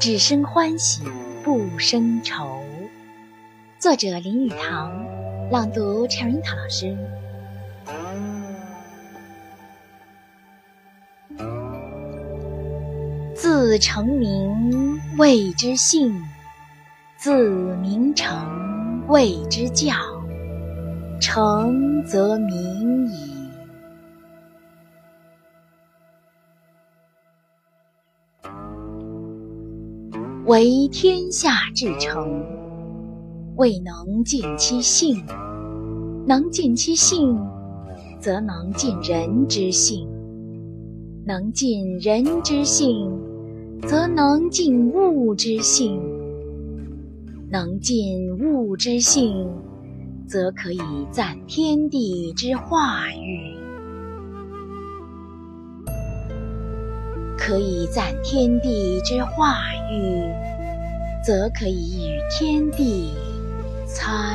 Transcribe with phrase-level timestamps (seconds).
[0.00, 1.02] 只生欢喜
[1.42, 2.62] 不生愁。
[3.80, 4.92] 作者林语堂，
[5.50, 6.96] 朗读陈云涛老师。
[13.34, 16.22] 自成名谓之姓，
[17.16, 19.92] 自名成谓之教。
[21.20, 23.37] 成则名矣。
[30.48, 32.42] 为天下至诚，
[33.56, 35.14] 未能尽其性；
[36.26, 37.38] 能尽其性，
[38.18, 40.08] 则能尽人之性；
[41.26, 43.12] 能尽人之性，
[43.86, 46.00] 则能尽物之性；
[47.50, 49.46] 能尽物之性，
[50.26, 53.54] 则可以赞天地之化育。
[57.36, 59.54] 可以赞天地之化
[59.90, 60.22] 育，
[61.28, 63.12] 则可以与天地
[63.86, 64.27] 参。